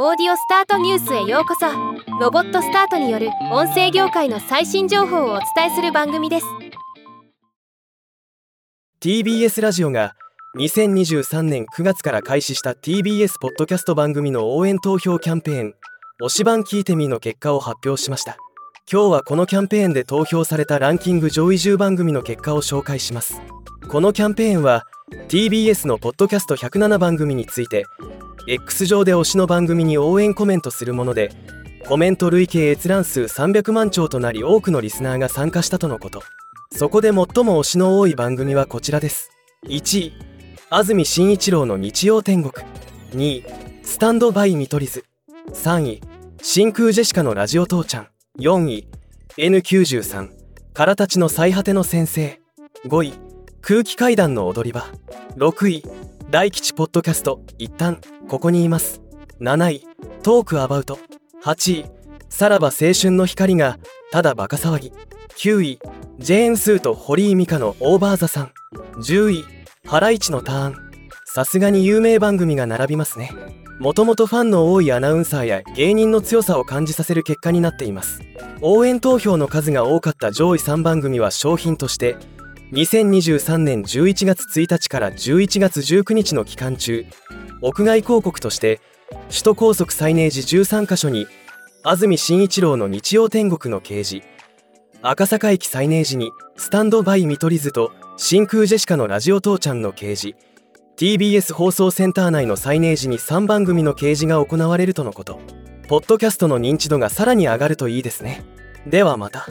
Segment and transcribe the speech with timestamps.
[0.00, 1.66] オーディオスタートニュースへようこそ。
[2.20, 6.46] ロボットスタートによる音声業界の最新情報をお伝えする番組です。
[9.00, 10.14] TBS ラジオが
[10.56, 15.74] 2023年9月から開始した TBS ポッドキャスト番組の応援投票キャンペーン
[16.22, 18.36] 「推しバン聞いてみ」の結果を発表しました。
[18.88, 23.42] 今日はこのキャンペーンで投票されたランキング上位10番組の結果を紹介します。
[23.88, 24.84] このキャンペーンは
[25.28, 27.84] TBS のポッドキャスト107番組について
[28.46, 31.32] X 上で推しの番組に応援コメントするもので
[31.88, 36.22] コメント累計閲覧数300万兆となり多くのリスナーが参加したとのこと。
[36.70, 39.30] そこで最も推しの多い番組はこちらです。
[39.64, 40.12] 1位
[40.68, 42.66] 安住紳一郎の日曜天国。
[43.12, 43.44] 2位
[43.82, 45.06] スタンドバイ見取り図。
[45.50, 46.02] 3位
[46.42, 48.08] 真空ジェシカのラジオ父ちゃん。
[48.38, 48.86] 4位
[49.38, 50.28] N93
[50.74, 52.38] からたちの最果ての先生。
[52.84, 53.14] 5位
[53.62, 54.84] 空気階段の踊り場。
[55.36, 55.82] 6位
[56.30, 57.40] 大吉ポッドキャスト。
[57.56, 59.00] 一旦ここにいます。
[59.40, 59.86] 7位
[60.22, 60.98] トークアバウト。
[61.42, 61.86] 8位
[62.28, 63.78] さらば青春の光が
[64.12, 64.92] ただバカ騒ぎ。
[65.38, 65.78] 9位
[66.18, 68.52] ジェーン・スーと堀井美香のオーバーザさん。
[69.00, 69.44] 10位
[69.86, 70.76] ハライチのターン。
[71.24, 73.32] さすがに有名番組が並びますね。
[73.80, 78.20] もともとファンの多いアナウンサーや芸人の強さを感じさせる結果になっています。
[78.60, 82.16] 応援投票の数が多かった上位3番組は商品として
[82.72, 87.06] 2023年11月1日から11月19日の期間中
[87.62, 88.80] 屋外広告として
[89.30, 91.26] 首都高速サイネージ13カ所に
[91.82, 94.26] 安住紳一郎の日曜天国の掲示
[95.00, 100.36] 赤坂駅サイネージにスタンドバイ見取り図と真空ジェシカのラジオ父ちゃんの掲示
[100.98, 105.40] TBS 放送センター内のサイネージに3番組の掲示が行われるとのこと
[105.88, 108.44] ポッドキャストの認知度がさらに上がるといいですね
[108.86, 109.48] ではまた。